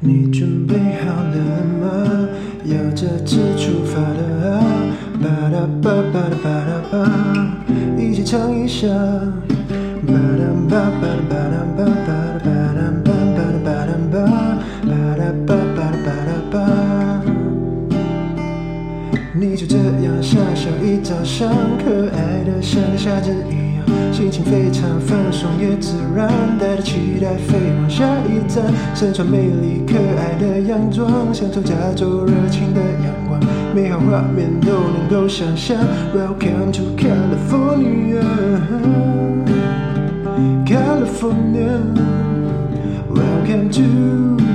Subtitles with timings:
[0.00, 1.36] 你准备好了
[1.80, 2.28] 吗？
[2.64, 4.62] 要这次出发了啊！
[5.20, 6.94] 巴拉巴巴拉巴拉巴，
[7.98, 8.86] 一起唱一下。
[10.06, 14.16] 巴拉巴巴拉巴拉巴巴拉巴拉巴巴拉巴拉巴，
[14.86, 16.54] 巴拉巴巴拉巴拉巴。
[19.34, 21.52] 你就这样傻笑一早上，
[21.84, 23.67] 可爱的像个夏子一，
[24.18, 26.28] 心情非常放松也自然，
[26.58, 33.40] 带着期待飞往下一站，身穿美丽可爱的洋装，享受加州热情的阳光，
[33.72, 35.76] 美好画面都能够想象。
[36.12, 38.20] Welcome to California,
[40.66, 41.78] California.
[43.08, 44.47] Welcome to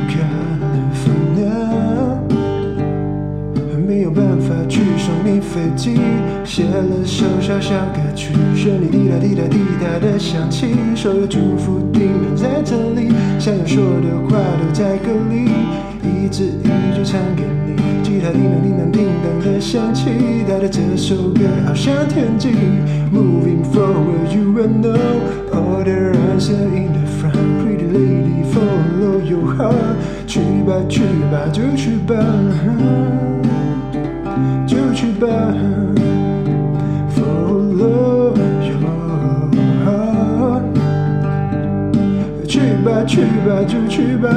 [5.53, 5.99] 飞机，
[6.43, 15.51] 写了首小小歌曲，旋律滴答滴答滴答的响起，所有祝福叮咛在这里，想要说的话都在歌里，
[16.01, 20.09] 一字一句唱给你，吉他叮当叮当叮当的响起，
[20.49, 22.49] 带着这首歌翱翔天际
[23.13, 24.97] ，Moving forward you will know
[25.53, 32.15] all the answer in the front, pretty lady follow your heart，去吧去吧就去吧。
[43.05, 44.29] 去吧就去吧，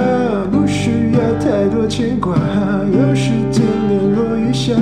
[0.51, 4.75] 不需要太多牵挂，有时间联络一下。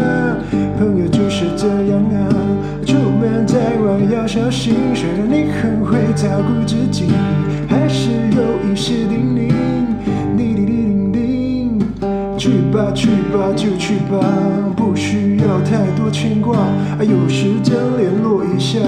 [0.78, 2.28] 朋友就是这样啊，
[2.86, 7.10] 出门在外要小心，虽然你很会照顾自己，
[7.68, 9.52] 还是有一些叮咛。
[10.36, 11.78] 叮叮叮叮叮。
[12.38, 14.18] 去吧去吧就去吧，
[14.76, 16.56] 不需要太多牵挂，
[17.00, 18.78] 有时间联络一下。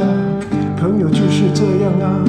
[0.79, 2.23] 朋友就是这样啊，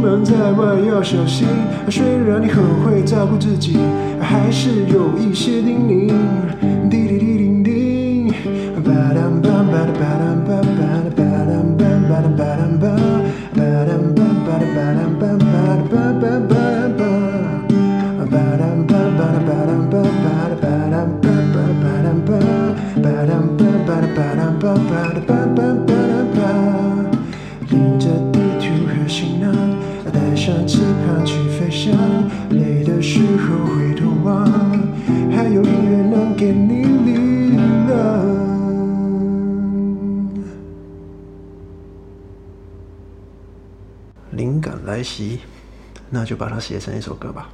[0.00, 1.46] 出门在外要小心，
[1.90, 3.76] 虽然你很会照顾自己，
[4.18, 6.10] 还是有一些叮咛。
[31.24, 31.92] 去飞翔，
[32.50, 34.44] 累的时候回头望，
[35.30, 38.40] 还有音乐能给你力量。
[44.32, 45.40] 灵感来袭，
[46.08, 47.48] 那就把它写成一首歌吧。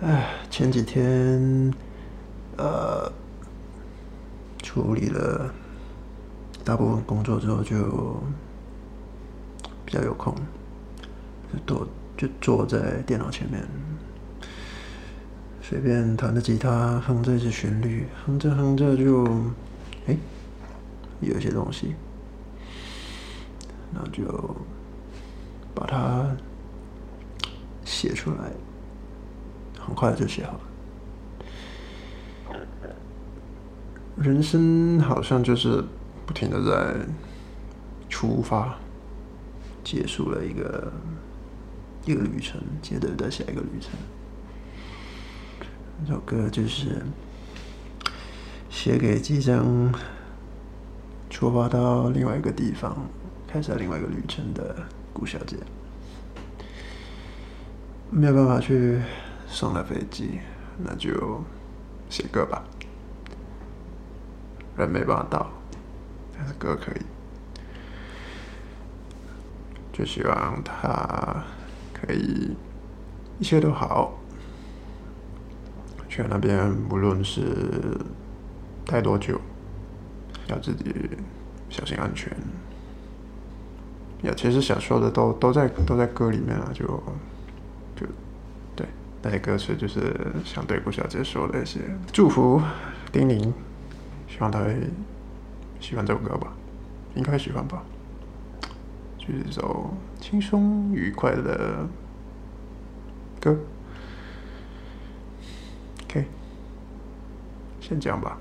[0.00, 1.72] 唉，前几天，
[2.56, 3.10] 呃，
[4.62, 5.52] 处理了
[6.64, 8.20] 大部分工作之后，就
[9.84, 10.34] 比较有空，
[11.54, 13.62] 就坐就坐在电脑前面，
[15.62, 19.24] 随便弹着吉他，哼着一些旋律，哼着哼着就，
[20.06, 20.16] 哎，
[21.20, 21.94] 有一些东西，
[23.92, 24.56] 那就
[25.74, 26.36] 把它
[27.84, 28.50] 写出来。
[29.86, 30.60] 很快就写好了。
[34.16, 35.84] 人生好像就是
[36.24, 37.06] 不停的在
[38.08, 38.76] 出发，
[39.82, 40.90] 结束了一个
[42.04, 43.90] 一个旅程，接着再下一个旅程。
[46.06, 47.02] 这首歌就是
[48.68, 49.92] 写给即将
[51.30, 53.08] 出发到另外一个地方，
[53.46, 54.76] 开始另外一个旅程的
[55.12, 55.56] 顾小姐。
[58.10, 59.00] 没有办法去。
[59.46, 60.40] 上了飞机，
[60.78, 61.44] 那就
[62.10, 62.64] 写歌吧。
[64.76, 65.48] 人没办法到，
[66.36, 67.02] 但是歌可以。
[69.92, 71.44] 就希望他
[72.04, 72.56] 可以
[73.38, 74.12] 一切都好。
[76.08, 77.42] 去那边无论是
[78.86, 79.40] 待多久，
[80.46, 80.94] 要自己
[81.68, 82.30] 小心安全。
[84.22, 86.84] 呀，其实想说的都都在都在歌里面了，就
[87.96, 88.06] 就
[88.76, 88.86] 对。
[89.22, 90.14] 那些歌词就是
[90.44, 91.80] 想对顾小姐说的一些
[92.12, 92.62] 祝福、
[93.10, 93.52] 叮咛，
[94.28, 94.76] 希望她会
[95.80, 96.52] 喜欢这首歌吧，
[97.16, 97.82] 应该喜欢吧，
[99.26, 101.88] 就是一首轻松愉快的
[103.40, 103.58] 歌。
[106.04, 106.26] OK，
[107.80, 108.38] 先这样吧。